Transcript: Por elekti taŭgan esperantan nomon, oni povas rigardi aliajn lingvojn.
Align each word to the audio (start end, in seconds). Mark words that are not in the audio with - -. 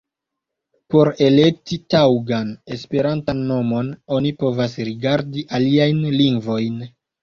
Por 0.95 1.11
elekti 1.25 1.79
taŭgan 1.95 2.51
esperantan 2.79 3.45
nomon, 3.53 3.95
oni 4.19 4.35
povas 4.43 4.79
rigardi 4.93 5.49
aliajn 5.63 6.07
lingvojn. 6.21 6.87